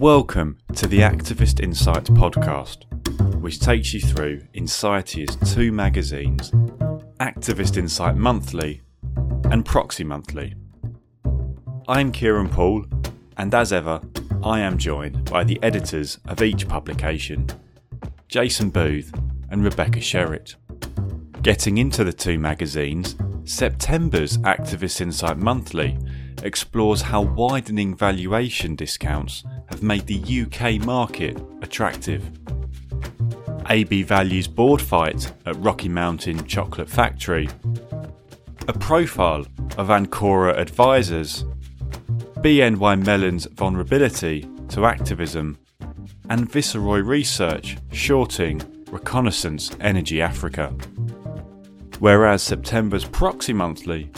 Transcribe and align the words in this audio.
Welcome 0.00 0.58
to 0.76 0.86
the 0.86 1.00
Activist 1.00 1.58
Insight 1.58 2.04
podcast, 2.04 2.84
which 3.40 3.58
takes 3.58 3.92
you 3.92 4.00
through 4.00 4.42
Insightia's 4.54 5.34
two 5.52 5.72
magazines, 5.72 6.52
Activist 7.18 7.76
Insight 7.76 8.14
Monthly 8.14 8.82
and 9.50 9.66
Proxy 9.66 10.04
Monthly. 10.04 10.54
I'm 11.88 12.12
Kieran 12.12 12.48
Poole, 12.48 12.86
and 13.38 13.52
as 13.52 13.72
ever, 13.72 14.00
I 14.40 14.60
am 14.60 14.78
joined 14.78 15.28
by 15.28 15.42
the 15.42 15.60
editors 15.64 16.20
of 16.28 16.42
each 16.42 16.68
publication, 16.68 17.48
Jason 18.28 18.70
Booth 18.70 19.12
and 19.50 19.64
Rebecca 19.64 19.98
Sherratt. 19.98 20.54
Getting 21.42 21.76
into 21.76 22.04
the 22.04 22.12
two 22.12 22.38
magazines, 22.38 23.16
September's 23.42 24.38
Activist 24.38 25.00
Insight 25.00 25.38
Monthly 25.38 25.98
explores 26.44 27.02
how 27.02 27.22
widening 27.22 27.96
valuation 27.96 28.76
discounts 28.76 29.42
have 29.68 29.82
made 29.82 30.06
the 30.06 30.42
UK 30.42 30.84
market 30.84 31.38
attractive. 31.62 32.30
AB 33.68 34.02
Value's 34.02 34.48
board 34.48 34.80
fight 34.80 35.32
at 35.44 35.56
Rocky 35.56 35.88
Mountain 35.88 36.46
Chocolate 36.46 36.88
Factory, 36.88 37.48
a 38.66 38.72
profile 38.72 39.46
of 39.76 39.88
Ancora 39.90 40.56
advisors, 40.56 41.44
BNY 42.38 43.04
Mellon's 43.04 43.46
vulnerability 43.46 44.48
to 44.68 44.86
activism, 44.86 45.58
and 46.30 46.50
Viceroy 46.50 47.00
Research 47.00 47.76
shorting 47.92 48.62
Reconnaissance 48.90 49.70
Energy 49.80 50.22
Africa. 50.22 50.68
Whereas 51.98 52.42
September's 52.42 53.04
Proxy 53.04 53.52
Monthly 53.52 54.10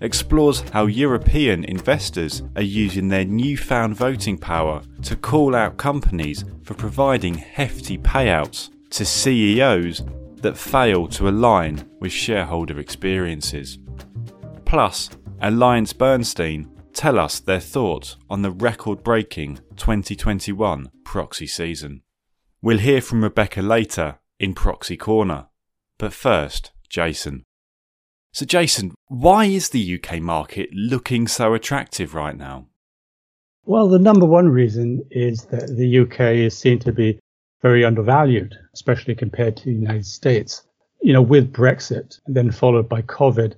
explores 0.00 0.60
how 0.70 0.86
European 0.86 1.64
investors 1.64 2.42
are 2.56 2.62
using 2.62 3.08
their 3.08 3.24
newfound 3.24 3.96
voting 3.96 4.38
power 4.38 4.82
to 5.02 5.16
call 5.16 5.54
out 5.54 5.76
companies 5.76 6.44
for 6.62 6.74
providing 6.74 7.34
hefty 7.34 7.98
payouts 7.98 8.70
to 8.90 9.04
CEOs 9.04 10.02
that 10.36 10.56
fail 10.56 11.08
to 11.08 11.28
align 11.28 11.88
with 12.00 12.12
shareholder 12.12 12.78
experiences. 12.78 13.78
Plus, 14.64 15.10
Alliance 15.40 15.92
Bernstein 15.92 16.70
tell 16.92 17.18
us 17.18 17.40
their 17.40 17.60
thoughts 17.60 18.16
on 18.28 18.42
the 18.42 18.50
record 18.50 19.02
breaking 19.02 19.58
2021 19.76 20.90
proxy 21.04 21.46
season. 21.46 22.02
We'll 22.60 22.78
hear 22.78 23.00
from 23.00 23.22
Rebecca 23.22 23.62
later 23.62 24.18
in 24.38 24.54
Proxy 24.54 24.96
Corner, 24.96 25.46
but 25.96 26.12
first, 26.12 26.72
Jason. 26.88 27.44
So, 28.38 28.46
Jason, 28.46 28.94
why 29.08 29.46
is 29.46 29.70
the 29.70 29.98
UK 30.00 30.20
market 30.20 30.70
looking 30.72 31.26
so 31.26 31.54
attractive 31.54 32.14
right 32.14 32.36
now? 32.36 32.68
Well, 33.64 33.88
the 33.88 33.98
number 33.98 34.26
one 34.26 34.48
reason 34.48 35.04
is 35.10 35.46
that 35.46 35.76
the 35.76 35.98
UK 35.98 36.20
is 36.46 36.56
seen 36.56 36.78
to 36.78 36.92
be 36.92 37.18
very 37.62 37.84
undervalued, 37.84 38.54
especially 38.72 39.16
compared 39.16 39.56
to 39.56 39.64
the 39.64 39.72
United 39.72 40.06
States. 40.06 40.62
You 41.02 41.14
know, 41.14 41.20
with 41.20 41.52
Brexit 41.52 42.20
and 42.26 42.36
then 42.36 42.52
followed 42.52 42.88
by 42.88 43.02
COVID, 43.02 43.54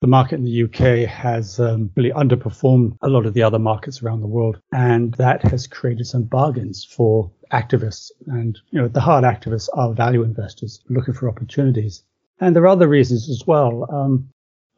the 0.00 0.08
market 0.08 0.40
in 0.40 0.46
the 0.46 0.64
UK 0.64 1.08
has 1.08 1.60
um, 1.60 1.88
really 1.94 2.10
underperformed 2.10 2.96
a 3.02 3.08
lot 3.08 3.24
of 3.24 3.34
the 3.34 3.44
other 3.44 3.60
markets 3.60 4.02
around 4.02 4.20
the 4.20 4.26
world. 4.26 4.58
And 4.72 5.14
that 5.14 5.42
has 5.42 5.68
created 5.68 6.08
some 6.08 6.24
bargains 6.24 6.84
for 6.84 7.30
activists. 7.52 8.10
And, 8.26 8.58
you 8.72 8.80
know, 8.80 8.88
the 8.88 9.00
hard 9.00 9.22
activists 9.22 9.68
are 9.74 9.94
value 9.94 10.24
investors 10.24 10.82
looking 10.88 11.14
for 11.14 11.28
opportunities. 11.28 12.02
And 12.40 12.56
there 12.56 12.62
are 12.64 12.68
other 12.68 12.88
reasons 12.88 13.28
as 13.30 13.44
well. 13.46 13.86
Um, 13.92 14.28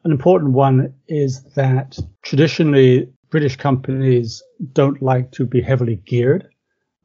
an 0.03 0.11
important 0.11 0.51
one 0.51 0.93
is 1.07 1.43
that 1.55 1.97
traditionally 2.21 3.09
British 3.29 3.55
companies 3.55 4.43
don't 4.73 5.01
like 5.01 5.31
to 5.31 5.45
be 5.45 5.61
heavily 5.61 5.95
geared, 6.05 6.47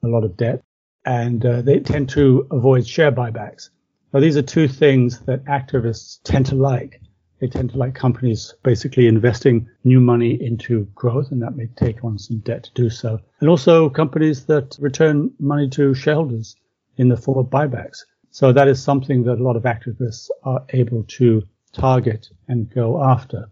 a 0.05 0.09
lot 0.09 0.23
of 0.23 0.37
debt, 0.37 0.63
and 1.05 1.45
uh, 1.45 1.63
they 1.63 1.81
tend 1.81 2.09
to 2.11 2.47
avoid 2.51 2.87
share 2.87 3.11
buybacks. 3.11 3.71
Now, 4.13 4.21
these 4.21 4.37
are 4.37 4.43
two 4.43 4.69
things 4.69 5.21
that 5.21 5.45
activists 5.45 6.19
tend 6.25 6.47
to 6.47 6.57
like. 6.57 7.01
They 7.41 7.47
tend 7.49 7.71
to 7.71 7.79
like 7.79 7.95
companies 7.95 8.55
basically 8.63 9.07
investing 9.07 9.67
new 9.85 10.01
money 10.01 10.41
into 10.43 10.85
growth, 10.95 11.31
and 11.31 11.41
that 11.43 11.57
may 11.57 11.69
take 11.77 12.05
on 12.05 12.19
some 12.19 12.41
debt 12.41 12.65
to 12.65 12.75
do 12.75 12.91
so. 12.91 13.19
And 13.41 13.49
also 13.49 13.89
companies 13.89 14.45
that 14.47 14.77
return 14.79 15.31
money 15.39 15.69
to 15.71 15.95
shareholders 15.95 16.55
in 16.99 17.09
the 17.09 17.17
form 17.17 17.39
of 17.39 17.47
buybacks. 17.47 18.05
So 18.33 18.53
that 18.53 18.69
is 18.69 18.83
something 18.83 19.25
that 19.25 19.41
a 19.41 19.43
lot 19.43 19.57
of 19.57 19.65
activists 19.65 20.31
are 20.45 20.65
able 20.71 21.03
to 21.19 21.43
target 21.73 22.29
and 22.47 22.73
go 22.73 23.03
after. 23.03 23.51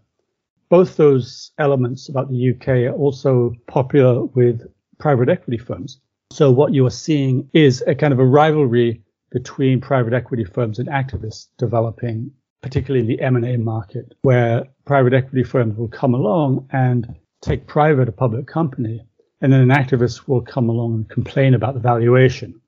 Both 0.69 0.95
those 0.95 1.51
elements 1.57 2.07
about 2.07 2.29
the 2.29 2.51
UK 2.51 2.67
are 2.89 2.95
also 2.95 3.53
popular 3.67 4.23
with 4.23 4.61
private 4.97 5.27
equity 5.27 5.57
firms. 5.57 5.99
So 6.31 6.49
what 6.51 6.73
you 6.73 6.85
are 6.85 6.91
seeing 6.91 7.49
is 7.53 7.83
a 7.87 7.95
kind 7.95 8.13
of 8.13 8.19
a 8.19 8.25
rivalry 8.25 9.01
between 9.31 9.81
private 9.81 10.13
equity 10.13 10.45
firms 10.45 10.79
and 10.79 10.87
activists 10.87 11.47
developing, 11.57 12.31
particularly 12.61 13.01
in 13.01 13.07
the 13.07 13.21
M&A 13.21 13.57
market, 13.57 14.13
where 14.21 14.65
private 14.85 15.13
equity 15.13 15.43
firms 15.43 15.77
will 15.77 15.87
come 15.89 16.13
along 16.13 16.67
and 16.71 17.15
take 17.41 17.67
private 17.67 18.07
a 18.07 18.13
public 18.13 18.47
company, 18.47 19.01
and 19.41 19.51
then 19.51 19.61
an 19.61 19.69
activist 19.69 20.27
will 20.27 20.41
come 20.41 20.69
along 20.69 20.93
and 20.93 21.09
complain 21.09 21.53
about 21.53 21.73
the 21.73 21.79
valuation 21.79 22.61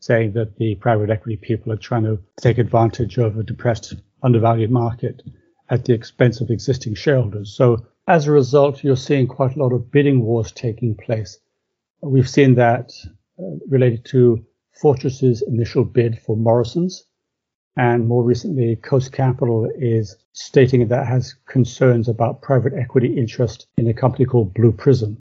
saying 0.00 0.32
that 0.32 0.56
the 0.56 0.74
private 0.76 1.10
equity 1.10 1.36
people 1.36 1.72
are 1.72 1.76
trying 1.76 2.04
to 2.04 2.18
take 2.40 2.58
advantage 2.58 3.18
of 3.18 3.38
a 3.38 3.42
depressed, 3.42 3.94
undervalued 4.22 4.70
market 4.70 5.22
at 5.68 5.84
the 5.84 5.94
expense 5.94 6.40
of 6.40 6.50
existing 6.50 6.94
shareholders. 6.94 7.54
So 7.54 7.86
as 8.06 8.26
a 8.26 8.32
result, 8.32 8.84
you're 8.84 8.96
seeing 8.96 9.26
quite 9.26 9.56
a 9.56 9.58
lot 9.58 9.72
of 9.72 9.90
bidding 9.90 10.22
wars 10.22 10.52
taking 10.52 10.94
place. 10.94 11.38
We've 12.02 12.28
seen 12.28 12.54
that 12.54 12.92
uh, 13.38 13.56
related 13.68 14.04
to 14.06 14.44
Fortress's 14.80 15.42
initial 15.42 15.84
bid 15.84 16.18
for 16.18 16.36
Morrison's. 16.36 17.04
And 17.76 18.06
more 18.06 18.22
recently, 18.22 18.76
Coast 18.76 19.12
Capital 19.12 19.70
is 19.76 20.16
stating 20.32 20.86
that 20.88 21.02
it 21.02 21.06
has 21.06 21.34
concerns 21.46 22.08
about 22.08 22.42
private 22.42 22.72
equity 22.74 23.18
interest 23.18 23.66
in 23.76 23.88
a 23.88 23.94
company 23.94 24.24
called 24.24 24.54
Blue 24.54 24.72
Prism. 24.72 25.18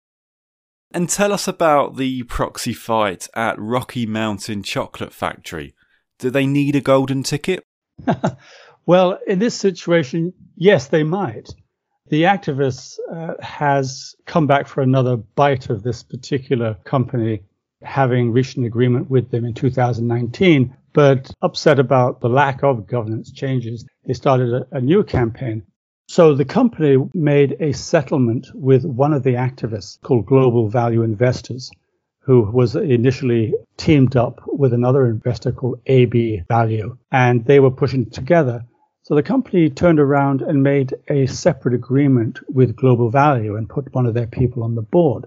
And 0.92 1.10
tell 1.10 1.34
us 1.34 1.48
about 1.48 1.98
the 1.98 2.24
proxy 2.24 2.74
fight 2.74 3.28
at 3.36 3.60
Rocky 3.60 4.06
Mountain 4.06 4.64
Chocolate 4.64 5.14
Factory. 5.14 5.74
Do 6.20 6.30
they 6.30 6.46
need 6.46 6.76
a 6.76 6.82
golden 6.82 7.24
ticket? 7.24 7.64
well, 8.86 9.20
in 9.28 9.40
this 9.40 9.56
situation, 9.56 10.34
yes, 10.56 10.88
they 10.88 11.04
might. 11.04 11.50
The 12.08 12.24
activist 12.24 12.98
uh, 13.12 13.34
has 13.42 14.16
come 14.26 14.48
back 14.48 14.68
for 14.68 14.82
another 14.82 15.18
bite 15.18 15.70
of 15.70 15.84
this 15.84 16.04
particular 16.04 16.76
company, 16.86 17.42
having 17.82 18.32
reached 18.32 18.58
an 18.58 18.64
agreement 18.64 19.10
with 19.10 19.32
them 19.32 19.44
in 19.44 19.54
2019, 19.54 20.76
but 20.94 21.32
upset 21.42 21.80
about 21.80 22.22
the 22.22 22.30
lack 22.30 22.64
of 22.64 22.88
governance 22.88 23.32
changes. 23.32 23.86
They 24.06 24.14
started 24.14 24.54
a, 24.54 24.78
a 24.78 24.82
new 24.82 25.04
campaign 25.04 25.64
so 26.08 26.36
the 26.36 26.46
company 26.46 26.98
made 27.14 27.58
a 27.60 27.74
settlement 27.74 28.48
with 28.54 28.86
one 28.86 29.14
of 29.14 29.24
the 29.24 29.34
activists 29.34 30.00
called 30.02 30.26
Global 30.26 30.70
Value 30.70 31.02
Investors, 31.02 31.72
who 32.20 32.42
was 32.42 32.76
initially 32.76 33.54
teamed 33.78 34.16
up 34.16 34.42
with 34.48 34.74
another 34.74 35.08
investor 35.08 35.52
called 35.52 35.82
AB 35.88 36.44
Value, 36.48 36.98
and 37.12 37.46
they 37.46 37.60
were 37.60 37.72
pushing 37.72 38.10
together. 38.10 38.64
So 39.04 39.14
the 39.14 39.24
company 39.24 39.70
turned 39.70 40.00
around 40.00 40.42
and 40.42 40.64
made 40.64 40.96
a 41.10 41.28
separate 41.28 41.76
agreement 41.76 42.40
with 42.50 42.76
Global 42.76 43.10
Value 43.10 43.56
and 43.56 43.70
put 43.70 43.94
one 43.94 44.06
of 44.06 44.14
their 44.14 44.28
people 44.28 44.64
on 44.64 44.76
the 44.76 44.82
board. 44.82 45.26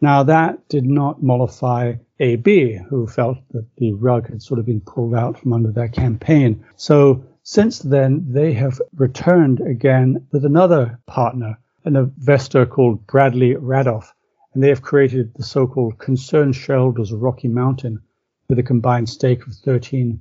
Now 0.00 0.22
that 0.24 0.68
did 0.68 0.84
not 0.84 1.22
mollify 1.22 1.94
AB, 2.20 2.78
who 2.88 3.06
felt 3.06 3.38
that 3.52 3.66
the 3.76 3.92
rug 3.92 4.28
had 4.28 4.42
sort 4.42 4.60
of 4.60 4.66
been 4.66 4.80
pulled 4.80 5.14
out 5.14 5.38
from 5.38 5.52
under 5.52 5.72
their 5.72 5.88
campaign. 5.88 6.64
So 6.76 7.24
since 7.50 7.78
then, 7.78 8.26
they 8.28 8.52
have 8.52 8.78
returned 8.94 9.62
again 9.62 10.26
with 10.32 10.44
another 10.44 11.00
partner, 11.06 11.58
an 11.86 11.96
investor 11.96 12.66
called 12.66 13.06
Bradley 13.06 13.54
Radoff, 13.54 14.12
and 14.52 14.62
they 14.62 14.68
have 14.68 14.82
created 14.82 15.32
the 15.32 15.42
so-called 15.42 15.96
Concerned 15.96 16.54
Shareholders 16.54 17.10
of 17.10 17.22
Rocky 17.22 17.48
Mountain 17.48 18.02
with 18.50 18.58
a 18.58 18.62
combined 18.62 19.08
stake 19.08 19.46
of 19.46 19.54
13%. 19.54 20.18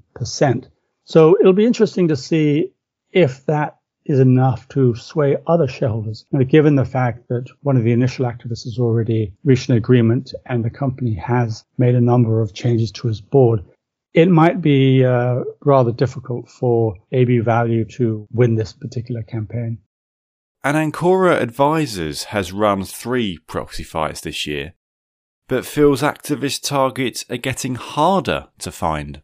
So 1.04 1.38
it'll 1.38 1.52
be 1.52 1.66
interesting 1.66 2.08
to 2.08 2.16
see 2.16 2.72
if 3.12 3.46
that 3.48 3.78
is 4.06 4.22
enough 4.22 4.66
to 4.70 4.96
sway 4.96 5.36
other 5.48 5.68
shareholders. 5.68 6.24
Given 6.48 6.76
the 6.76 6.86
fact 6.86 7.28
that 7.28 7.50
one 7.62 7.76
of 7.76 7.84
the 7.84 7.92
initial 7.92 8.26
activists 8.26 8.64
has 8.64 8.80
already 8.80 9.34
reached 9.44 9.68
an 9.68 9.76
agreement 9.76 10.34
and 10.46 10.64
the 10.64 10.70
company 10.70 11.14
has 11.16 11.66
made 11.78 11.96
a 11.96 12.00
number 12.00 12.40
of 12.40 12.54
changes 12.54 12.90
to 12.94 13.10
its 13.10 13.20
board, 13.20 13.66
it 14.14 14.30
might 14.30 14.62
be 14.62 15.04
uh, 15.06 15.42
rather 15.64 15.92
difficult 15.92 16.50
for 16.50 16.96
AB 17.12 17.40
Value 17.40 17.86
to 17.86 18.28
win 18.32 18.56
this 18.56 18.74
particular 18.74 19.24
campaign. 19.24 19.80
And 20.64 20.76
Ancora 20.76 21.40
Advisors 21.40 22.26
has 22.26 22.52
run 22.52 22.84
three 22.84 23.38
proxy 23.48 23.84
fights 23.84 24.22
this 24.22 24.48
year, 24.48 24.74
but 25.48 25.66
feels 25.66 26.02
activist 26.02 26.68
targets 26.68 27.26
are 27.30 27.38
getting 27.38 27.76
harder 27.76 28.48
to 28.60 28.72
find. 28.72 29.22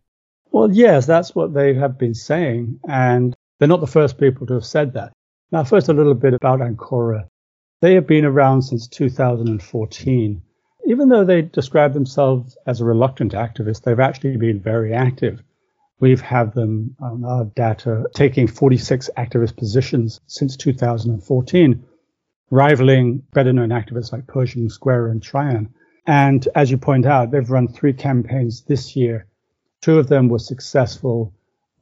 Well, 0.52 0.72
yes, 0.72 1.06
that's 1.06 1.34
what 1.34 1.54
they 1.54 1.74
have 1.74 1.98
been 1.98 2.14
saying, 2.14 2.80
and 2.88 3.36
they're 3.60 3.68
not 3.68 3.82
the 3.82 3.88
first 3.88 4.20
people 4.20 4.46
to 4.48 4.54
have 4.54 4.66
said 4.66 4.94
that. 4.94 5.12
Now, 5.52 5.64
first, 5.64 5.90
a 5.90 5.94
little 5.94 6.14
bit 6.14 6.34
about 6.34 6.62
Ancora. 6.62 7.28
They 7.82 7.96
have 7.96 8.08
been 8.08 8.26
around 8.26 8.62
since 8.62 8.88
2014 8.88 10.42
even 10.86 11.10
though 11.10 11.24
they 11.24 11.42
describe 11.42 11.94
themselves 11.94 12.58
as 12.68 12.82
a 12.82 12.86
reluctant 12.86 13.34
activist, 13.34 13.84
they've 13.84 14.00
actually 14.00 14.38
been 14.38 14.60
very 14.60 14.94
active. 14.94 15.42
We've 16.00 16.22
had 16.22 16.54
them 16.54 16.96
on 17.00 17.24
our 17.24 17.46
data 17.46 18.06
taking 18.14 18.48
46 18.48 19.10
activist 19.18 19.56
positions 19.56 20.20
since 20.28 20.58
2014, 20.58 21.86
rivaling 22.50 23.24
better 23.34 23.54
known 23.54 23.70
activists 23.70 24.12
like 24.12 24.28
Pershing 24.28 24.70
Square 24.70 25.08
and 25.08 25.22
Trian. 25.22 25.70
And 26.06 26.46
as 26.56 26.70
you 26.70 26.78
point 26.78 27.06
out, 27.06 27.32
they've 27.32 27.50
run 27.50 27.70
three 27.70 27.94
campaigns 27.94 28.64
this 28.64 28.96
year. 28.96 29.28
Two 29.82 29.98
of 29.98 30.10
them 30.10 30.28
were 30.28 30.40
successful. 30.40 31.34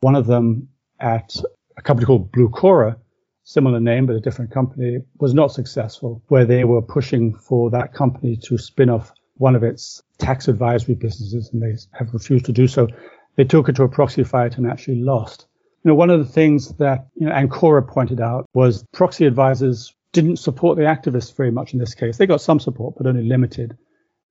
One 0.02 0.16
of 0.16 0.28
them 0.28 0.68
at 1.00 1.36
a 1.78 1.82
company 1.82 2.06
called 2.06 2.32
Blucora, 2.32 2.98
similar 3.44 3.80
name 3.80 4.06
but 4.06 4.16
a 4.16 4.20
different 4.20 4.52
company, 4.52 5.00
was 5.20 5.34
not 5.34 5.52
successful, 5.52 6.22
where 6.28 6.46
they 6.46 6.64
were 6.64 6.82
pushing 6.82 7.34
for 7.34 7.70
that 7.72 7.94
company 7.94 8.38
to 8.38 8.58
spin 8.58 8.90
off 8.90 9.12
one 9.38 9.56
of 9.56 9.64
its 9.64 10.04
tax 10.18 10.48
advisory 10.48 10.96
businesses, 10.96 11.50
and 11.52 11.62
they 11.62 11.76
have 11.98 12.14
refused 12.14 12.46
to 12.46 12.52
do 12.52 12.68
so. 12.68 12.88
They 13.36 13.44
took 13.44 13.70
it 13.70 13.76
to 13.78 13.84
a 13.84 13.90
proxy 13.90 14.24
fight 14.24 14.58
and 14.58 14.68
actually 14.68 15.02
lost. 15.02 15.48
You 15.84 15.90
know, 15.90 15.96
one 15.96 16.12
of 16.12 16.20
the 16.20 16.32
things 16.32 16.76
that 16.78 17.08
you 17.16 17.26
know, 17.26 17.34
Ancora 17.34 17.82
pointed 17.88 18.22
out 18.22 18.48
was 18.54 18.86
proxy 18.92 19.26
advisors 19.26 19.96
didn't 20.12 20.38
support 20.38 20.78
the 20.78 20.84
activists 20.84 21.36
very 21.36 21.52
much 21.52 21.74
in 21.74 21.80
this 21.80 21.96
case. 21.96 22.18
They 22.18 22.28
got 22.28 22.42
some 22.42 22.60
support, 22.60 22.96
but 22.98 23.08
only 23.08 23.24
limited. 23.24 23.78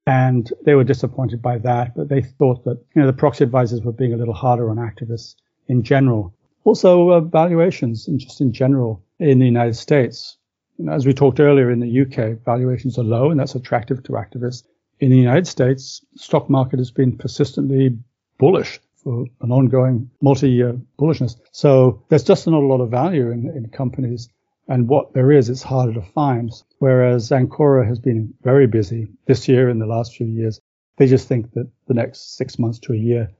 And 0.06 0.50
they 0.64 0.74
were 0.74 0.84
disappointed 0.84 1.42
by 1.42 1.58
that, 1.58 1.94
but 1.94 2.08
they 2.08 2.22
thought 2.22 2.64
that, 2.64 2.78
you 2.94 3.02
know, 3.02 3.06
the 3.06 3.12
proxy 3.12 3.44
advisors 3.44 3.82
were 3.82 3.92
being 3.92 4.12
a 4.12 4.16
little 4.16 4.34
harder 4.34 4.70
on 4.70 4.76
activists 4.76 5.34
in 5.68 5.82
general. 5.82 6.34
Also, 6.64 7.10
uh, 7.10 7.20
valuations, 7.20 8.08
and 8.08 8.18
just 8.18 8.40
in 8.40 8.52
general, 8.52 9.02
in 9.18 9.38
the 9.38 9.46
United 9.46 9.74
States. 9.74 10.36
Know, 10.78 10.92
as 10.92 11.06
we 11.06 11.12
talked 11.12 11.40
earlier, 11.40 11.70
in 11.70 11.80
the 11.80 12.00
UK, 12.02 12.42
valuations 12.44 12.98
are 12.98 13.04
low, 13.04 13.30
and 13.30 13.38
that's 13.38 13.54
attractive 13.54 14.02
to 14.04 14.12
activists. 14.12 14.64
In 14.98 15.10
the 15.10 15.16
United 15.16 15.46
States, 15.46 16.04
stock 16.16 16.50
market 16.50 16.78
has 16.78 16.90
been 16.90 17.16
persistently 17.16 17.98
bullish 18.38 18.80
for 18.96 19.26
an 19.40 19.50
ongoing 19.50 20.10
multi-year 20.20 20.78
bullishness. 20.98 21.36
So 21.52 22.02
there's 22.08 22.24
just 22.24 22.46
not 22.46 22.62
a 22.62 22.66
lot 22.66 22.80
of 22.80 22.90
value 22.90 23.30
in, 23.30 23.48
in 23.48 23.68
companies 23.70 24.28
and 24.70 24.88
what 24.88 25.14
there 25.14 25.32
is, 25.32 25.48
it's 25.48 25.64
harder 25.64 25.94
to 25.94 26.02
find. 26.02 26.52
Whereas 26.78 27.30
Ancora 27.32 27.86
has 27.86 27.98
been 27.98 28.32
very 28.42 28.68
busy 28.68 29.08
this 29.26 29.48
year 29.48 29.68
and 29.68 29.80
the 29.80 29.86
last 29.86 30.14
few 30.14 30.26
years. 30.26 30.60
They 30.96 31.06
just 31.06 31.26
think 31.26 31.52
that 31.54 31.68
the 31.88 31.94
next 31.94 32.36
six 32.36 32.56
months 32.56 32.78
to 32.80 32.92
a 32.92 32.96
year 32.96 33.30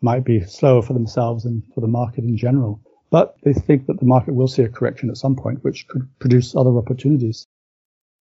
might 0.00 0.24
be 0.24 0.44
slower 0.44 0.82
for 0.82 0.92
themselves 0.92 1.44
and 1.44 1.62
for 1.74 1.80
the 1.80 1.88
market 1.88 2.24
in 2.24 2.36
general. 2.36 2.80
But 3.10 3.36
they 3.42 3.52
think 3.52 3.86
that 3.86 3.98
the 3.98 4.06
market 4.06 4.34
will 4.34 4.48
see 4.48 4.62
a 4.62 4.68
correction 4.68 5.10
at 5.10 5.16
some 5.16 5.36
point, 5.36 5.64
which 5.64 5.88
could 5.88 6.08
produce 6.20 6.54
other 6.54 6.76
opportunities. 6.76 7.46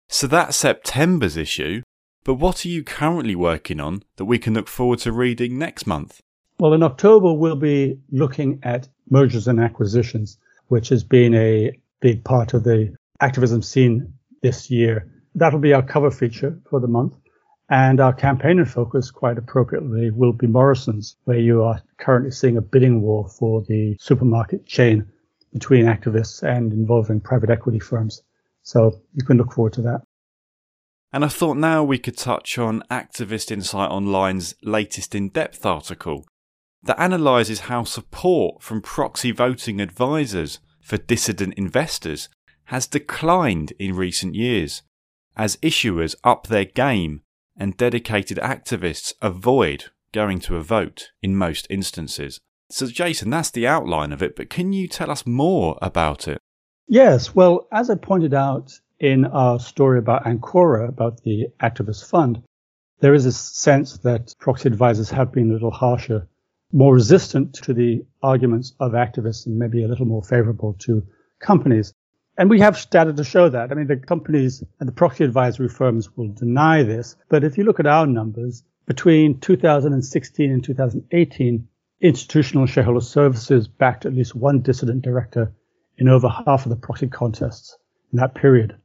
So 0.08 0.26
that's 0.26 0.56
September's 0.56 1.36
issue. 1.36 1.82
But 2.24 2.34
what 2.34 2.64
are 2.64 2.68
you 2.68 2.84
currently 2.84 3.34
working 3.34 3.80
on 3.80 4.02
that 4.16 4.26
we 4.26 4.38
can 4.38 4.54
look 4.54 4.68
forward 4.68 5.00
to 5.00 5.12
reading 5.12 5.58
next 5.58 5.86
month? 5.86 6.20
Well, 6.58 6.74
in 6.74 6.82
October, 6.82 7.32
we'll 7.32 7.56
be 7.56 7.98
looking 8.10 8.60
at 8.62 8.88
mergers 9.10 9.48
and 9.48 9.58
acquisitions, 9.58 10.38
which 10.68 10.88
has 10.90 11.02
been 11.02 11.34
a 11.34 11.72
big 12.00 12.22
part 12.24 12.54
of 12.54 12.64
the 12.64 12.94
activism 13.20 13.62
scene 13.62 14.12
this 14.42 14.70
year. 14.70 15.08
That'll 15.34 15.58
be 15.58 15.72
our 15.72 15.82
cover 15.82 16.10
feature 16.10 16.58
for 16.68 16.78
the 16.78 16.88
month. 16.88 17.16
And 17.68 18.00
our 18.00 18.12
campaign 18.12 18.58
and 18.58 18.70
focus, 18.70 19.10
quite 19.10 19.38
appropriately, 19.38 20.10
will 20.10 20.32
be 20.32 20.46
Morrison's, 20.46 21.16
where 21.24 21.38
you 21.38 21.62
are 21.62 21.80
currently 21.98 22.30
seeing 22.30 22.56
a 22.56 22.62
bidding 22.62 23.00
war 23.00 23.28
for 23.28 23.62
the 23.62 23.96
supermarket 23.98 24.66
chain 24.66 25.06
between 25.52 25.86
activists 25.86 26.42
and 26.42 26.72
involving 26.72 27.20
private 27.20 27.50
equity 27.50 27.78
firms. 27.78 28.22
So 28.62 29.00
you 29.14 29.24
can 29.24 29.38
look 29.38 29.52
forward 29.52 29.72
to 29.74 29.82
that. 29.82 30.02
And 31.12 31.24
I 31.24 31.28
thought 31.28 31.56
now 31.56 31.84
we 31.84 31.98
could 31.98 32.16
touch 32.16 32.58
on 32.58 32.82
Activist 32.90 33.50
Insight 33.50 33.90
Online's 33.90 34.54
latest 34.62 35.14
in 35.14 35.28
depth 35.28 35.66
article 35.66 36.24
that 36.82 36.96
analyses 36.98 37.60
how 37.60 37.84
support 37.84 38.62
from 38.62 38.80
proxy 38.80 39.30
voting 39.30 39.80
advisors 39.80 40.58
for 40.80 40.96
dissident 40.96 41.54
investors 41.54 42.28
has 42.66 42.86
declined 42.86 43.72
in 43.78 43.94
recent 43.94 44.34
years 44.34 44.82
as 45.36 45.56
issuers 45.58 46.14
up 46.24 46.46
their 46.46 46.64
game 46.64 47.20
and 47.56 47.76
dedicated 47.76 48.38
activists 48.38 49.12
avoid 49.20 49.86
going 50.12 50.40
to 50.40 50.56
a 50.56 50.62
vote 50.62 51.10
in 51.22 51.36
most 51.36 51.66
instances. 51.70 52.40
So, 52.70 52.86
Jason, 52.86 53.30
that's 53.30 53.50
the 53.50 53.66
outline 53.66 54.12
of 54.12 54.22
it, 54.22 54.36
but 54.36 54.50
can 54.50 54.72
you 54.72 54.88
tell 54.88 55.10
us 55.10 55.26
more 55.26 55.78
about 55.82 56.26
it? 56.28 56.38
Yes. 56.88 57.34
Well, 57.34 57.66
as 57.72 57.90
I 57.90 57.94
pointed 57.94 58.34
out 58.34 58.72
in 58.98 59.24
our 59.26 59.58
story 59.58 59.98
about 59.98 60.26
Ancora, 60.26 60.88
about 60.88 61.22
the 61.22 61.48
activist 61.60 62.08
fund, 62.08 62.42
there 63.00 63.14
is 63.14 63.26
a 63.26 63.32
sense 63.32 63.98
that 63.98 64.34
proxy 64.38 64.68
advisors 64.68 65.10
have 65.10 65.32
been 65.32 65.50
a 65.50 65.54
little 65.54 65.70
harsher 65.70 66.28
more 66.72 66.94
resistant 66.94 67.52
to 67.52 67.74
the 67.74 68.04
arguments 68.22 68.74
of 68.80 68.92
activists 68.92 69.46
and 69.46 69.58
maybe 69.58 69.84
a 69.84 69.88
little 69.88 70.06
more 70.06 70.22
favorable 70.22 70.74
to 70.80 71.06
companies. 71.40 71.92
And 72.38 72.48
we 72.48 72.60
have 72.60 72.88
data 72.90 73.12
to 73.12 73.24
show 73.24 73.48
that. 73.48 73.70
I 73.70 73.74
mean, 73.74 73.86
the 73.86 73.96
companies 73.96 74.64
and 74.80 74.88
the 74.88 74.92
proxy 74.92 75.24
advisory 75.24 75.68
firms 75.68 76.16
will 76.16 76.28
deny 76.28 76.82
this. 76.82 77.16
But 77.28 77.44
if 77.44 77.58
you 77.58 77.64
look 77.64 77.80
at 77.80 77.86
our 77.86 78.06
numbers, 78.06 78.62
between 78.86 79.38
2016 79.40 80.50
and 80.50 80.64
2018, 80.64 81.68
institutional 82.00 82.66
shareholder 82.66 83.00
services 83.00 83.68
backed 83.68 84.06
at 84.06 84.14
least 84.14 84.34
one 84.34 84.60
dissident 84.60 85.02
director 85.02 85.52
in 85.98 86.08
over 86.08 86.28
half 86.28 86.64
of 86.64 86.70
the 86.70 86.76
proxy 86.76 87.06
contests 87.06 87.76
in 88.12 88.18
that 88.18 88.34
period. 88.34 88.76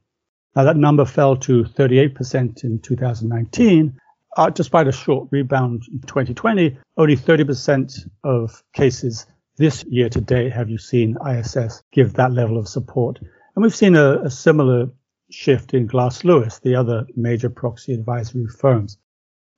Now, 0.54 0.64
that 0.64 0.76
number 0.76 1.04
fell 1.04 1.36
to 1.36 1.64
38% 1.64 2.64
in 2.64 2.80
2019 2.80 3.98
uh, 4.36 4.50
despite 4.50 4.86
a 4.86 4.92
short 4.92 5.28
rebound 5.32 5.82
in 5.90 6.00
2020, 6.00 6.78
only 6.96 7.16
30% 7.16 8.08
of 8.22 8.62
cases 8.72 9.26
this 9.56 9.84
year 9.84 10.08
to 10.08 10.20
date 10.20 10.52
have 10.52 10.70
you 10.70 10.78
seen 10.78 11.16
ISS 11.26 11.82
give 11.92 12.14
that 12.14 12.32
level 12.32 12.56
of 12.56 12.68
support. 12.68 13.18
And 13.58 13.64
we've 13.64 13.74
seen 13.74 13.96
a, 13.96 14.20
a 14.20 14.30
similar 14.30 14.88
shift 15.30 15.74
in 15.74 15.88
Glass 15.88 16.22
Lewis, 16.22 16.60
the 16.60 16.76
other 16.76 17.08
major 17.16 17.50
proxy 17.50 17.92
advisory 17.92 18.46
firms. 18.46 18.98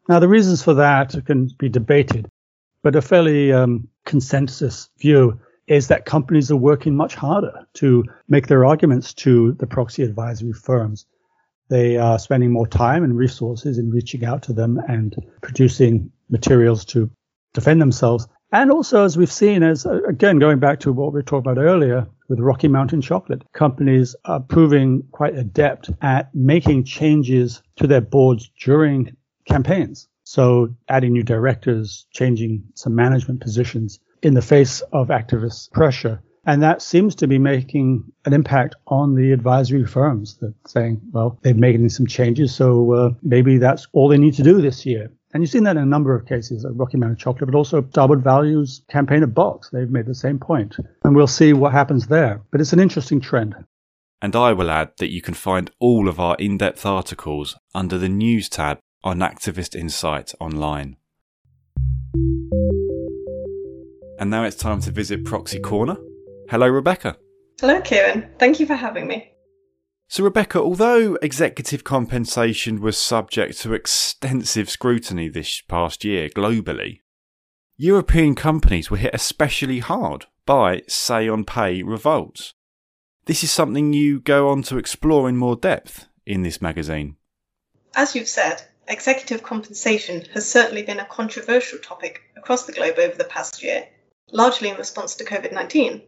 Now, 0.08 0.20
the 0.20 0.26
reasons 0.26 0.62
for 0.62 0.72
that 0.72 1.14
can 1.26 1.50
be 1.58 1.68
debated, 1.68 2.26
but 2.82 2.96
a 2.96 3.02
fairly 3.02 3.52
um, 3.52 3.88
consensus 4.06 4.88
view 5.00 5.38
is 5.66 5.88
that 5.88 6.06
companies 6.06 6.50
are 6.50 6.56
working 6.56 6.96
much 6.96 7.14
harder 7.14 7.66
to 7.74 8.02
make 8.26 8.46
their 8.46 8.64
arguments 8.64 9.12
to 9.12 9.52
the 9.58 9.66
proxy 9.66 10.02
advisory 10.02 10.54
firms. 10.54 11.04
They 11.68 11.98
are 11.98 12.18
spending 12.18 12.52
more 12.52 12.66
time 12.66 13.04
and 13.04 13.14
resources 13.14 13.76
in 13.76 13.90
reaching 13.90 14.24
out 14.24 14.44
to 14.44 14.54
them 14.54 14.80
and 14.88 15.14
producing 15.42 16.10
materials 16.30 16.86
to 16.86 17.10
defend 17.52 17.82
themselves. 17.82 18.26
And 18.50 18.70
also, 18.70 19.04
as 19.04 19.18
we've 19.18 19.30
seen, 19.30 19.62
as 19.62 19.84
again, 19.84 20.38
going 20.38 20.58
back 20.58 20.80
to 20.80 20.92
what 20.94 21.12
we 21.12 21.22
talked 21.22 21.46
about 21.46 21.58
earlier 21.58 22.06
with 22.30 22.40
Rocky 22.40 22.68
Mountain 22.68 23.02
Chocolate, 23.02 23.42
companies 23.52 24.16
are 24.24 24.40
proving 24.40 25.02
quite 25.12 25.36
adept 25.36 25.90
at 26.00 26.34
making 26.34 26.84
changes 26.84 27.62
to 27.76 27.86
their 27.86 28.00
boards 28.00 28.50
during 28.58 29.14
campaigns. 29.46 30.08
So 30.24 30.74
adding 30.88 31.12
new 31.12 31.24
directors, 31.24 32.06
changing 32.12 32.62
some 32.74 32.94
management 32.94 33.40
positions 33.40 34.00
in 34.22 34.32
the 34.32 34.42
face 34.42 34.80
of 34.92 35.08
activist 35.08 35.72
pressure 35.72 36.22
and 36.46 36.62
that 36.62 36.80
seems 36.80 37.14
to 37.16 37.26
be 37.26 37.38
making 37.38 38.02
an 38.24 38.32
impact 38.32 38.74
on 38.86 39.14
the 39.14 39.32
advisory 39.32 39.84
firms 39.84 40.38
that 40.38 40.54
saying, 40.66 41.00
well, 41.12 41.38
they've 41.42 41.56
made 41.56 41.92
some 41.92 42.06
changes, 42.06 42.54
so 42.54 42.92
uh, 42.92 43.10
maybe 43.22 43.58
that's 43.58 43.86
all 43.92 44.08
they 44.08 44.18
need 44.18 44.34
to 44.34 44.42
do 44.42 44.60
this 44.60 44.86
year. 44.86 45.12
And 45.32 45.42
you've 45.42 45.50
seen 45.50 45.64
that 45.64 45.76
in 45.76 45.82
a 45.82 45.86
number 45.86 46.14
of 46.14 46.26
cases, 46.26 46.64
like 46.64 46.72
Rocky 46.76 46.96
Mountain 46.96 47.18
Chocolate, 47.18 47.50
but 47.50 47.56
also 47.56 47.86
Starboard 47.90 48.22
Value's 48.22 48.82
campaign 48.90 49.22
at 49.22 49.32
Box. 49.32 49.70
They've 49.70 49.88
made 49.88 50.06
the 50.06 50.14
same 50.14 50.38
point. 50.38 50.76
And 51.04 51.14
we'll 51.14 51.26
see 51.26 51.52
what 51.52 51.72
happens 51.72 52.08
there. 52.08 52.42
But 52.50 52.60
it's 52.60 52.72
an 52.72 52.80
interesting 52.80 53.20
trend. 53.20 53.54
And 54.20 54.34
I 54.34 54.52
will 54.52 54.70
add 54.70 54.90
that 54.98 55.10
you 55.10 55.22
can 55.22 55.34
find 55.34 55.70
all 55.78 56.08
of 56.08 56.18
our 56.18 56.36
in 56.36 56.58
depth 56.58 56.84
articles 56.84 57.56
under 57.74 57.96
the 57.96 58.08
News 58.08 58.48
tab 58.48 58.78
on 59.04 59.20
Activist 59.20 59.74
Insight 59.74 60.34
online. 60.40 60.96
And 64.18 64.30
now 64.30 64.44
it's 64.44 64.56
time 64.56 64.80
to 64.82 64.90
visit 64.90 65.24
Proxy 65.24 65.60
Corner 65.60 65.96
Hello, 66.50 66.66
Rebecca. 66.66 67.16
Hello, 67.60 67.80
Kieran. 67.80 68.28
Thank 68.40 68.58
you 68.58 68.66
for 68.66 68.74
having 68.74 69.06
me. 69.06 69.29
So, 70.10 70.24
Rebecca, 70.24 70.58
although 70.58 71.14
executive 71.22 71.84
compensation 71.84 72.80
was 72.80 72.98
subject 72.98 73.60
to 73.60 73.74
extensive 73.74 74.68
scrutiny 74.68 75.28
this 75.28 75.60
past 75.60 76.04
year 76.04 76.28
globally, 76.28 77.02
European 77.76 78.34
companies 78.34 78.90
were 78.90 78.96
hit 78.96 79.14
especially 79.14 79.78
hard 79.78 80.26
by 80.46 80.82
say 80.88 81.28
on 81.28 81.44
pay 81.44 81.84
revolts. 81.84 82.54
This 83.26 83.44
is 83.44 83.52
something 83.52 83.92
you 83.92 84.18
go 84.18 84.48
on 84.48 84.62
to 84.64 84.78
explore 84.78 85.28
in 85.28 85.36
more 85.36 85.54
depth 85.54 86.08
in 86.26 86.42
this 86.42 86.60
magazine. 86.60 87.14
As 87.94 88.16
you've 88.16 88.26
said, 88.26 88.60
executive 88.88 89.44
compensation 89.44 90.24
has 90.34 90.50
certainly 90.50 90.82
been 90.82 90.98
a 90.98 91.04
controversial 91.04 91.78
topic 91.78 92.22
across 92.36 92.66
the 92.66 92.72
globe 92.72 92.98
over 92.98 93.14
the 93.14 93.22
past 93.22 93.62
year, 93.62 93.86
largely 94.32 94.70
in 94.70 94.76
response 94.76 95.14
to 95.14 95.24
COVID 95.24 95.52
19. 95.52 96.02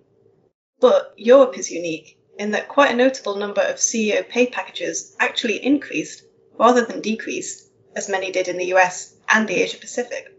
But 0.80 1.14
Europe 1.16 1.56
is 1.56 1.70
unique 1.70 2.18
in 2.38 2.50
that 2.52 2.68
quite 2.68 2.90
a 2.90 2.96
notable 2.96 3.36
number 3.36 3.60
of 3.60 3.76
CEO 3.76 4.26
pay 4.28 4.46
packages 4.46 5.14
actually 5.18 5.64
increased 5.64 6.22
rather 6.58 6.84
than 6.84 7.00
decreased 7.00 7.68
as 7.94 8.08
many 8.08 8.30
did 8.30 8.48
in 8.48 8.56
the 8.56 8.72
US 8.74 9.14
and 9.28 9.46
the 9.46 9.60
Asia 9.62 9.78
Pacific. 9.78 10.32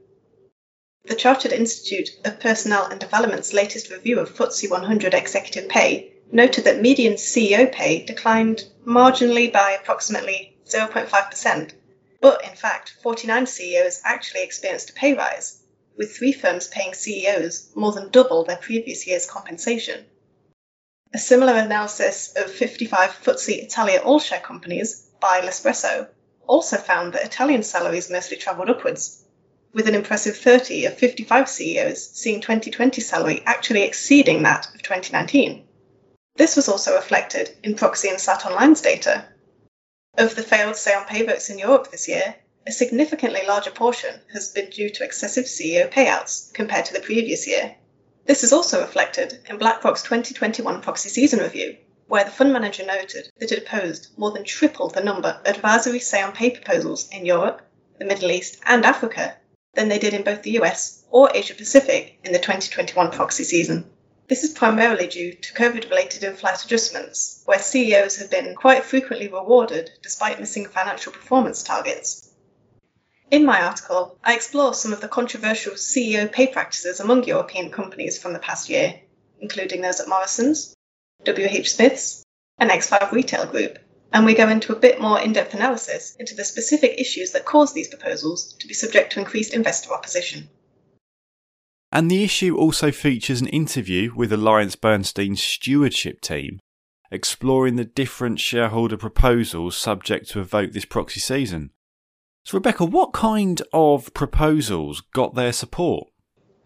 The 1.06 1.16
Chartered 1.16 1.52
Institute 1.52 2.10
of 2.24 2.40
Personnel 2.40 2.86
and 2.86 3.00
Development's 3.00 3.54
latest 3.54 3.90
review 3.90 4.20
of 4.20 4.34
FTSE 4.34 4.70
100 4.70 5.14
executive 5.14 5.70
pay 5.70 6.14
noted 6.32 6.64
that 6.64 6.82
median 6.82 7.14
CEO 7.14 7.72
pay 7.72 8.04
declined 8.06 8.64
marginally 8.86 9.52
by 9.52 9.72
approximately 9.72 10.58
0.5%, 10.66 11.72
but 12.22 12.44
in 12.44 12.56
fact, 12.56 12.94
49 13.04 13.46
CEOs 13.46 14.02
actually 14.06 14.44
experienced 14.44 14.92
a 14.92 14.94
pay 14.94 15.14
rise, 15.14 15.62
with 15.98 16.16
three 16.16 16.32
firms 16.32 16.68
paying 16.70 16.94
CEOs 16.94 17.70
more 17.76 17.92
than 17.92 18.10
double 18.10 18.46
their 18.46 18.58
previous 18.58 19.06
year's 19.06 19.26
compensation. 19.26 20.06
A 21.16 21.20
similar 21.20 21.54
analysis 21.54 22.34
of 22.36 22.52
55 22.52 23.20
FTSE 23.24 23.64
Italia 23.64 24.00
all-share 24.00 24.40
companies 24.40 25.12
by 25.22 25.42
L'Espresso 25.42 26.08
also 26.48 26.78
found 26.78 27.14
that 27.14 27.24
Italian 27.24 27.62
salaries 27.62 28.10
mostly 28.10 28.36
travelled 28.36 28.72
upwards, 28.72 29.24
with 29.74 29.88
an 29.88 29.94
impressive 29.94 30.36
30 30.36 30.86
of 30.86 30.98
55 30.98 31.48
CEOs 31.48 32.10
seeing 32.14 32.42
2020 32.42 33.00
salary 33.00 33.44
actually 33.46 33.84
exceeding 33.84 34.42
that 34.42 34.66
of 34.74 34.82
2019. 34.82 35.68
This 36.36 36.56
was 36.56 36.68
also 36.68 36.96
reflected 36.96 37.56
in 37.62 37.76
Proxy 37.76 38.10
Insight 38.10 38.44
Online's 38.48 38.82
data. 38.82 39.26
Of 40.18 40.36
the 40.36 40.42
failed 40.42 40.78
say 40.78 40.96
on 40.96 41.06
pay 41.06 41.24
votes 41.24 41.52
in 41.52 41.60
Europe 41.60 41.92
this 41.92 42.08
year, 42.08 42.38
a 42.66 42.72
significantly 42.72 43.42
larger 43.46 43.70
portion 43.70 44.20
has 44.34 44.50
been 44.50 44.72
due 44.72 44.90
to 44.90 45.04
excessive 45.04 45.46
CEO 45.46 45.92
payouts 45.92 46.52
compared 46.56 46.86
to 46.86 46.94
the 46.94 47.02
previous 47.02 47.46
year. 47.46 47.76
This 48.26 48.46
is 48.46 48.54
also 48.54 48.80
reflected 48.80 49.42
in 49.50 49.58
BlackRock's 49.58 50.02
2021 50.02 50.82
proxy 50.82 51.10
season 51.10 51.40
review, 51.40 51.76
where 52.08 52.24
the 52.24 52.32
fund 52.32 52.54
manager 52.54 52.86
noted 52.86 53.30
that 53.38 53.52
it 53.52 53.58
opposed 53.58 54.18
more 54.18 54.32
than 54.32 54.46
triple 54.46 54.88
the 54.88 55.04
number 55.04 55.28
of 55.28 55.46
advisory 55.46 56.00
say 56.00 56.22
on 56.22 56.32
pay 56.32 56.52
proposals 56.52 57.10
in 57.12 57.26
Europe, 57.26 57.62
the 58.00 58.06
Middle 58.06 58.32
East, 58.32 58.62
and 58.66 58.86
Africa 58.86 59.36
than 59.74 59.90
they 59.90 60.00
did 60.00 60.14
in 60.14 60.24
both 60.24 60.42
the 60.42 60.58
US 60.62 61.04
or 61.12 61.32
Asia 61.34 61.54
Pacific 61.54 62.18
in 62.24 62.32
the 62.32 62.40
2021 62.40 63.12
proxy 63.12 63.44
season. 63.44 63.92
This 64.30 64.46
is 64.46 64.54
primarily 64.54 65.08
due 65.08 65.34
to 65.34 65.54
COVID 65.54 65.90
related 65.90 66.24
in 66.24 66.38
flight 66.38 66.64
adjustments, 66.64 67.42
where 67.44 67.60
CEOs 67.60 68.16
have 68.16 68.32
been 68.32 68.56
quite 68.56 68.86
frequently 68.86 69.28
rewarded 69.28 69.92
despite 70.02 70.40
missing 70.40 70.66
financial 70.66 71.12
performance 71.12 71.62
targets. 71.62 72.30
In 73.32 73.46
my 73.46 73.62
article, 73.62 74.18
I 74.24 74.36
explore 74.36 74.74
some 74.74 74.94
of 74.94 75.02
the 75.02 75.08
controversial 75.08 75.74
CEO 75.74 76.32
pay 76.32 76.48
practices 76.48 77.00
among 77.00 77.24
European 77.24 77.72
companies 77.72 78.22
from 78.22 78.34
the 78.34 78.40
past 78.40 78.70
year, 78.70 79.00
including 79.40 79.82
those 79.82 80.00
at 80.00 80.08
Morrison's, 80.08 80.76
WH 81.26 81.66
Smith's, 81.66 82.24
and 82.58 82.70
X5 82.70 83.12
Retail 83.12 83.48
Group, 83.48 83.80
and 84.12 84.26
we 84.26 84.36
go 84.36 84.48
into 84.48 84.72
a 84.72 84.80
bit 84.80 85.02
more 85.02 85.20
in 85.20 85.34
depth 85.34 85.54
analysis 85.54 86.16
into 86.20 86.36
the 86.36 86.46
specific 86.46 87.00
issues 87.00 87.32
that 87.32 87.46
cause 87.46 87.74
these 87.74 87.88
proposals 87.88 88.54
to 88.60 88.68
be 88.68 88.74
subject 88.74 89.14
to 89.14 89.20
increased 89.20 89.54
investor 89.54 89.92
opposition. 89.92 90.50
And 91.92 92.10
the 92.10 92.24
issue 92.24 92.56
also 92.56 92.92
features 92.92 93.42
an 93.42 93.48
interview 93.48 94.14
with 94.16 94.32
Alliance 94.32 94.76
Bernstein's 94.76 95.42
stewardship 95.42 96.22
team, 96.22 96.60
exploring 97.12 97.76
the 97.76 97.86
different 97.86 98.40
shareholder 98.40 98.98
proposals 98.98 99.78
subject 99.78 100.30
to 100.30 100.40
a 100.40 100.44
vote 100.44 100.74
this 100.74 100.86
proxy 100.86 101.20
season. 101.20 101.72
So, 102.46 102.58
Rebecca, 102.58 102.84
what 102.84 103.14
kind 103.14 103.62
of 103.72 104.14
proposals 104.14 105.00
got 105.14 105.34
their 105.34 105.54
support? 105.54 106.10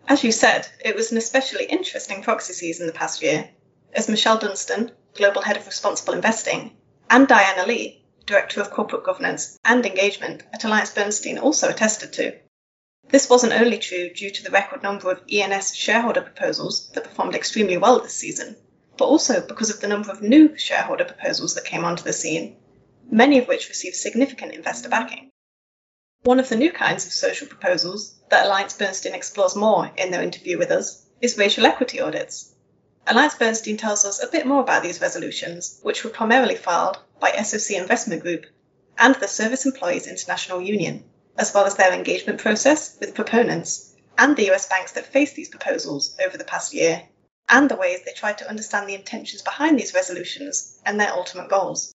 As 0.07 0.23
you 0.23 0.31
said, 0.31 0.67
it 0.83 0.95
was 0.95 1.11
an 1.11 1.19
especially 1.19 1.65
interesting 1.65 2.23
proxy 2.23 2.53
season 2.53 2.87
the 2.87 2.93
past 2.93 3.21
year, 3.21 3.51
as 3.93 4.09
Michelle 4.09 4.39
Dunstan, 4.39 4.91
Global 5.13 5.43
Head 5.43 5.55
of 5.55 5.67
Responsible 5.67 6.15
Investing, 6.15 6.75
and 7.11 7.27
Diana 7.27 7.67
Lee, 7.67 8.03
Director 8.25 8.59
of 8.59 8.71
Corporate 8.71 9.03
Governance 9.03 9.59
and 9.63 9.85
Engagement 9.85 10.43
at 10.51 10.63
Alliance 10.63 10.91
Bernstein, 10.91 11.37
also 11.37 11.69
attested 11.69 12.11
to. 12.13 12.35
This 13.09 13.29
wasn't 13.29 13.53
only 13.53 13.77
true 13.77 14.09
due 14.09 14.31
to 14.31 14.43
the 14.43 14.49
record 14.49 14.81
number 14.81 15.11
of 15.11 15.21
ENS 15.31 15.75
shareholder 15.75 16.21
proposals 16.21 16.89
that 16.93 17.03
performed 17.03 17.35
extremely 17.35 17.77
well 17.77 17.99
this 17.99 18.15
season, 18.15 18.55
but 18.97 19.05
also 19.05 19.45
because 19.45 19.69
of 19.69 19.79
the 19.79 19.87
number 19.87 20.09
of 20.09 20.23
new 20.23 20.57
shareholder 20.57 21.05
proposals 21.05 21.53
that 21.53 21.65
came 21.65 21.85
onto 21.85 22.03
the 22.03 22.13
scene, 22.13 22.57
many 23.11 23.37
of 23.37 23.47
which 23.47 23.69
received 23.69 23.95
significant 23.95 24.53
investor 24.53 24.89
backing. 24.89 25.29
One 26.23 26.39
of 26.39 26.49
the 26.49 26.57
new 26.57 26.71
kinds 26.71 27.05
of 27.05 27.13
social 27.13 27.47
proposals 27.47 28.15
that 28.29 28.45
Alliance 28.45 28.73
Bernstein 28.73 29.13
explores 29.13 29.55
more 29.55 29.89
in 29.95 30.11
their 30.11 30.21
interview 30.21 30.57
with 30.57 30.71
us 30.71 31.05
is 31.21 31.37
racial 31.37 31.65
equity 31.65 32.01
audits. 32.01 32.53
Alliance 33.05 33.35
Bernstein 33.35 33.77
tells 33.77 34.03
us 34.03 34.21
a 34.21 34.27
bit 34.27 34.45
more 34.45 34.59
about 34.59 34.83
these 34.83 34.99
resolutions, 34.99 35.79
which 35.83 36.03
were 36.03 36.09
primarily 36.09 36.55
filed 36.55 36.99
by 37.21 37.31
SOC 37.31 37.77
Investment 37.77 38.23
Group 38.23 38.45
and 38.97 39.15
the 39.15 39.27
Service 39.27 39.65
Employees 39.65 40.07
International 40.07 40.61
Union, 40.61 41.05
as 41.37 41.53
well 41.53 41.65
as 41.65 41.75
their 41.75 41.93
engagement 41.93 42.41
process 42.41 42.97
with 42.99 43.15
proponents 43.15 43.95
and 44.17 44.35
the 44.35 44.51
US 44.51 44.67
banks 44.67 44.91
that 44.93 45.05
faced 45.05 45.35
these 45.35 45.47
proposals 45.47 46.17
over 46.25 46.37
the 46.37 46.43
past 46.43 46.73
year, 46.73 47.03
and 47.47 47.69
the 47.69 47.77
ways 47.77 47.99
they 48.03 48.11
tried 48.11 48.39
to 48.39 48.49
understand 48.49 48.89
the 48.89 48.95
intentions 48.95 49.41
behind 49.41 49.79
these 49.79 49.93
resolutions 49.93 50.77
and 50.85 50.99
their 50.99 51.13
ultimate 51.13 51.49
goals. 51.49 51.93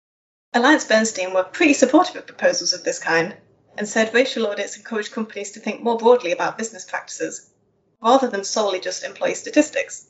Alliance 0.52 0.84
Bernstein 0.84 1.32
were 1.32 1.44
pretty 1.44 1.72
supportive 1.72 2.16
of 2.16 2.26
proposals 2.26 2.74
of 2.74 2.84
this 2.84 2.98
kind 2.98 3.34
and 3.78 3.88
said 3.88 4.12
racial 4.12 4.48
audits 4.48 4.76
encourage 4.76 5.12
companies 5.12 5.52
to 5.52 5.60
think 5.60 5.80
more 5.80 5.96
broadly 5.96 6.32
about 6.32 6.58
business 6.58 6.84
practices 6.84 7.48
rather 8.02 8.28
than 8.28 8.42
solely 8.42 8.80
just 8.80 9.04
employee 9.04 9.34
statistics. 9.34 10.04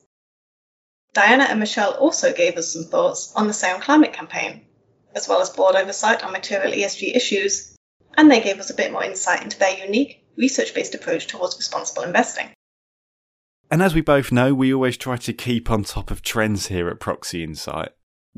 Diana 1.12 1.44
and 1.44 1.60
Michelle 1.60 1.92
also 1.92 2.32
gave 2.32 2.56
us 2.56 2.72
some 2.72 2.84
thoughts 2.84 3.30
on 3.36 3.46
the 3.46 3.52
Say 3.52 3.70
on 3.70 3.80
Climate 3.80 4.14
campaign, 4.14 4.66
as 5.14 5.28
well 5.28 5.42
as 5.42 5.50
board 5.50 5.76
oversight 5.76 6.24
on 6.24 6.32
material 6.32 6.72
ESG 6.72 7.14
issues, 7.14 7.76
and 8.16 8.30
they 8.30 8.40
gave 8.40 8.58
us 8.58 8.70
a 8.70 8.74
bit 8.74 8.90
more 8.90 9.04
insight 9.04 9.42
into 9.42 9.58
their 9.58 9.78
unique, 9.78 10.26
research 10.36 10.74
based 10.74 10.94
approach 10.94 11.26
towards 11.26 11.56
responsible 11.56 12.02
investing. 12.02 12.48
And 13.70 13.82
as 13.82 13.94
we 13.94 14.00
both 14.00 14.32
know, 14.32 14.54
we 14.54 14.72
always 14.72 14.96
try 14.96 15.18
to 15.18 15.32
keep 15.34 15.70
on 15.70 15.84
top 15.84 16.10
of 16.10 16.22
trends 16.22 16.68
here 16.68 16.88
at 16.88 17.00
Proxy 17.00 17.44
Insight. 17.44 17.90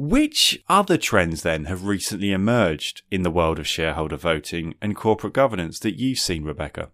Which 0.03 0.65
other 0.67 0.97
trends 0.97 1.43
then 1.43 1.67
have 1.67 1.85
recently 1.85 2.33
emerged 2.33 3.03
in 3.11 3.23
the 3.23 3.31
world 3.31 3.59
of 3.59 3.67
shareholder 3.67 4.17
voting 4.17 4.75
and 4.81 4.97
corporate 4.97 5.35
governance 5.35 5.79
that 5.81 5.99
you've 5.99 6.19
seen, 6.19 6.43
Rebecca? 6.43 6.91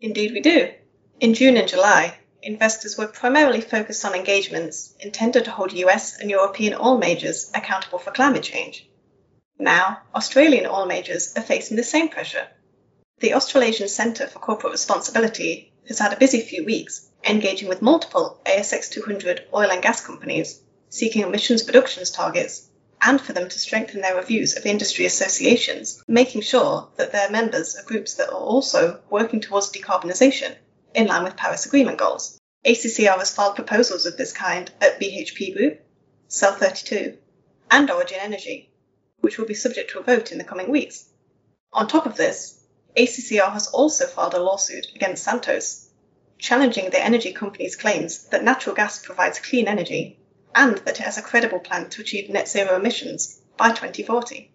Indeed, 0.00 0.32
we 0.32 0.40
do. 0.40 0.72
In 1.20 1.34
June 1.34 1.58
and 1.58 1.68
July, 1.68 2.16
investors 2.42 2.96
were 2.96 3.06
primarily 3.06 3.60
focused 3.60 4.02
on 4.06 4.14
engagements 4.14 4.94
intended 4.98 5.44
to 5.44 5.50
hold 5.50 5.74
US 5.74 6.18
and 6.18 6.30
European 6.30 6.72
oil 6.80 6.96
majors 6.96 7.50
accountable 7.54 7.98
for 7.98 8.12
climate 8.12 8.44
change. 8.44 8.88
Now, 9.58 9.98
Australian 10.14 10.64
oil 10.64 10.86
majors 10.86 11.34
are 11.36 11.42
facing 11.42 11.76
the 11.76 11.84
same 11.84 12.08
pressure. 12.08 12.48
The 13.18 13.34
Australasian 13.34 13.88
Centre 13.88 14.26
for 14.26 14.38
Corporate 14.38 14.72
Responsibility 14.72 15.74
has 15.86 15.98
had 15.98 16.14
a 16.14 16.18
busy 16.18 16.40
few 16.40 16.64
weeks 16.64 17.10
engaging 17.28 17.68
with 17.68 17.82
multiple 17.82 18.40
ASX 18.46 18.90
200 18.90 19.48
oil 19.52 19.70
and 19.70 19.82
gas 19.82 20.00
companies 20.00 20.62
seeking 20.88 21.22
emissions 21.22 21.66
reductions 21.66 22.10
targets 22.10 22.68
and 23.02 23.20
for 23.20 23.32
them 23.32 23.48
to 23.48 23.58
strengthen 23.58 24.00
their 24.00 24.16
reviews 24.16 24.56
of 24.56 24.66
industry 24.66 25.04
associations, 25.04 26.02
making 26.08 26.40
sure 26.40 26.88
that 26.96 27.12
their 27.12 27.30
members 27.30 27.76
are 27.76 27.84
groups 27.84 28.14
that 28.14 28.28
are 28.28 28.40
also 28.40 29.00
working 29.10 29.40
towards 29.40 29.70
decarbonisation 29.70 30.54
in 30.94 31.06
line 31.06 31.24
with 31.24 31.36
Paris 31.36 31.66
Agreement 31.66 31.98
goals. 31.98 32.38
ACCR 32.64 33.18
has 33.18 33.34
filed 33.34 33.54
proposals 33.54 34.06
of 34.06 34.16
this 34.16 34.32
kind 34.32 34.70
at 34.80 35.00
BHP 35.00 35.54
Group, 35.54 35.80
South32, 36.28 37.16
and 37.70 37.90
Origin 37.90 38.18
Energy, 38.20 38.72
which 39.20 39.38
will 39.38 39.46
be 39.46 39.54
subject 39.54 39.90
to 39.90 40.00
a 40.00 40.02
vote 40.02 40.32
in 40.32 40.38
the 40.38 40.44
coming 40.44 40.70
weeks. 40.70 41.08
On 41.72 41.86
top 41.86 42.06
of 42.06 42.16
this, 42.16 42.58
ACCR 42.96 43.52
has 43.52 43.68
also 43.68 44.06
filed 44.06 44.34
a 44.34 44.42
lawsuit 44.42 44.86
against 44.94 45.22
Santos, 45.22 45.88
challenging 46.38 46.90
the 46.90 47.02
energy 47.02 47.32
company's 47.32 47.76
claims 47.76 48.24
that 48.28 48.42
natural 48.42 48.74
gas 48.74 49.04
provides 49.04 49.38
clean 49.38 49.68
energy 49.68 50.18
and 50.56 50.78
that 50.78 50.98
it 50.98 51.04
has 51.04 51.18
a 51.18 51.22
credible 51.22 51.60
plan 51.60 51.88
to 51.90 52.00
achieve 52.00 52.30
net 52.30 52.48
zero 52.48 52.74
emissions 52.76 53.38
by 53.58 53.68
2040. 53.68 54.50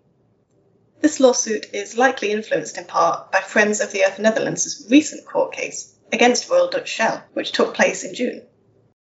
This 0.99 1.19
lawsuit 1.19 1.67
is 1.73 1.95
likely 1.97 2.31
influenced 2.31 2.77
in 2.77 2.85
part 2.85 3.31
by 3.31 3.41
Friends 3.41 3.79
of 3.79 3.91
the 3.91 4.03
Earth 4.03 4.17
Netherlands' 4.17 4.85
recent 4.89 5.25
court 5.25 5.53
case 5.53 5.93
against 6.11 6.49
Royal 6.49 6.69
Dutch 6.69 6.89
Shell, 6.89 7.23
which 7.33 7.51
took 7.51 7.75
place 7.75 8.03
in 8.03 8.15
June. 8.15 8.41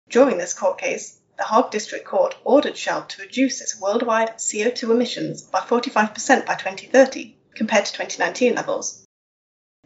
During 0.10 0.38
this 0.38 0.54
court 0.54 0.80
case, 0.80 1.20
the 1.38 1.44
Hague 1.44 1.70
District 1.70 2.04
Court 2.04 2.36
ordered 2.44 2.76
Shell 2.76 3.06
to 3.06 3.22
reduce 3.22 3.62
its 3.62 3.80
worldwide 3.80 4.38
CO2 4.38 4.90
emissions 4.90 5.44
by 5.44 5.60
45% 5.60 6.48
by 6.48 6.56
2030 6.56 7.38
compared 7.54 7.86
to 7.86 7.94
2019 7.94 8.56
levels. 8.56 9.06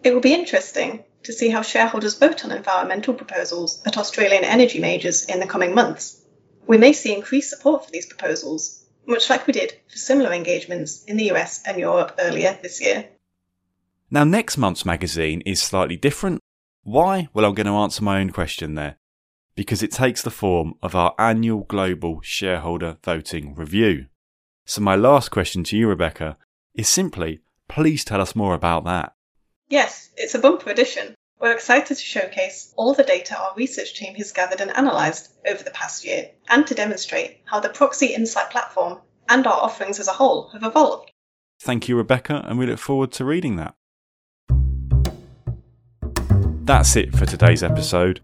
It 0.02 0.14
will 0.14 0.22
be 0.22 0.34
interesting 0.34 1.04
to 1.24 1.34
see 1.34 1.50
how 1.50 1.62
shareholders 1.62 2.18
vote 2.18 2.46
on 2.46 2.52
environmental 2.52 3.14
proposals 3.14 3.82
at 3.86 3.98
Australian 3.98 4.46
energy 4.46 4.80
majors 4.80 5.26
in 5.26 5.42
the 5.42 5.46
coming 5.46 5.76
months. 5.76 6.21
We 6.68 6.78
may 6.78 6.94
see 6.94 7.14
increased 7.14 7.50
support 7.50 7.86
for 7.86 7.92
these 7.92 8.06
proposals, 8.06 8.84
much 9.06 9.30
like 9.30 9.48
we 9.48 9.54
did 9.54 9.74
for 9.90 9.98
similar 9.98 10.34
engagements 10.34 11.04
in 11.06 11.18
the 11.18 11.32
US 11.32 11.62
and 11.66 11.78
Europe 11.78 12.16
earlier 12.20 12.58
this 12.62 12.82
year. 12.82 13.10
Now, 14.10 14.24
next 14.24 14.58
month's 14.58 14.86
magazine 14.86 15.42
is 15.42 15.62
slightly 15.62 15.98
different 15.98 16.42
why? 16.84 17.30
Well, 17.34 17.46
I'm 17.46 17.54
going 17.54 17.68
to 17.68 17.74
answer 17.74 18.04
my 18.04 18.20
own 18.20 18.32
question 18.32 18.76
there. 18.76 18.98
Because 19.56 19.84
it 19.84 19.92
takes 19.92 20.22
the 20.22 20.32
form 20.32 20.74
of 20.82 20.96
our 20.96 21.14
annual 21.20 21.62
global 21.62 22.22
shareholder 22.24 22.98
voting 23.04 23.54
review. 23.54 24.08
So, 24.66 24.82
my 24.82 24.96
last 24.96 25.30
question 25.30 25.64
to 25.66 25.78
you, 25.78 25.88
Rebecca, 25.88 26.38
is 26.74 26.88
simply 26.90 27.42
Please 27.68 28.04
tell 28.04 28.20
us 28.20 28.36
more 28.36 28.54
about 28.54 28.84
that. 28.84 29.14
Yes, 29.70 30.10
it's 30.18 30.36
a 30.36 30.40
bumper 30.40 30.70
edition. 30.70 31.16
We're 31.42 31.54
excited 31.54 31.98
to 31.98 32.04
showcase 32.04 32.72
all 32.76 32.94
the 32.94 33.04
data 33.04 33.36
our 33.36 33.56
research 33.58 33.96
team 33.96 34.14
has 34.14 34.32
gathered 34.32 34.62
and 34.62 34.70
analysed 34.70 35.34
over 35.50 35.64
the 35.64 35.72
past 35.72 36.06
year, 36.06 36.30
and 36.48 36.68
to 36.68 36.76
demonstrate 36.76 37.40
how 37.46 37.60
the 37.60 37.70
Proxy 37.70 38.14
Insight 38.14 38.52
platform 38.52 39.00
and 39.28 39.48
our 39.48 39.60
offerings 39.60 40.00
as 40.00 40.08
a 40.08 40.12
whole 40.12 40.50
have 40.50 40.62
evolved. 40.62 41.10
Thank 41.60 41.90
you, 41.90 41.96
Rebecca, 41.98 42.46
and 42.48 42.60
we 42.60 42.68
look 42.68 42.78
forward 42.78 43.12
to 43.14 43.26
reading 43.26 43.56
that. 43.56 43.74
That's 46.64 46.96
it 46.96 47.16
for 47.16 47.26
today's 47.26 47.64
episode. 47.64 48.22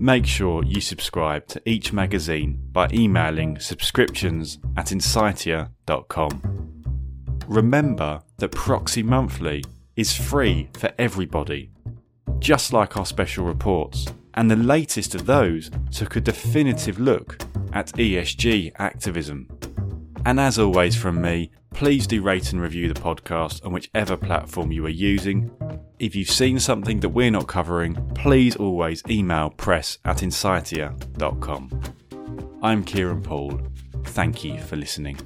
Make 0.00 0.26
sure 0.26 0.64
you 0.64 0.80
subscribe 0.80 1.46
to 1.46 1.62
each 1.64 1.92
magazine 1.92 2.60
by 2.72 2.88
emailing 2.92 3.60
subscriptions 3.60 4.58
at 4.76 4.86
insightia.com. 4.86 6.42
Remember 7.46 8.22
that 8.38 8.50
Proxy 8.50 9.04
Monthly 9.04 9.62
is 9.94 10.12
free 10.12 10.68
for 10.72 10.92
everybody, 10.98 11.70
just 12.38 12.72
like 12.72 12.96
our 12.96 13.06
special 13.06 13.44
reports, 13.44 14.06
and 14.34 14.50
the 14.50 14.56
latest 14.56 15.14
of 15.14 15.26
those 15.26 15.70
took 15.90 16.16
a 16.16 16.20
definitive 16.20 16.98
look 16.98 17.38
at 17.72 17.92
ESG 17.92 18.72
activism. 18.78 19.48
And 20.24 20.40
as 20.40 20.58
always, 20.58 20.96
from 20.96 21.20
me, 21.20 21.50
please 21.72 22.06
do 22.06 22.22
rate 22.22 22.52
and 22.52 22.60
review 22.60 22.92
the 22.92 23.00
podcast 23.00 23.64
on 23.64 23.72
whichever 23.72 24.16
platform 24.16 24.72
you 24.72 24.84
are 24.86 24.90
using. 24.90 25.50
If 25.98 26.16
you've 26.16 26.30
seen 26.30 26.58
something 26.58 27.00
that 27.00 27.10
we're 27.10 27.30
not 27.30 27.46
covering, 27.46 27.94
please 28.14 28.56
always 28.56 29.02
email 29.08 29.50
press 29.50 29.98
at 30.04 30.18
insightia.com. 30.18 31.80
I'm 32.62 32.82
Kieran 32.82 33.22
Poole. 33.22 33.60
Thank 34.04 34.42
you 34.42 34.60
for 34.60 34.76
listening. 34.76 35.18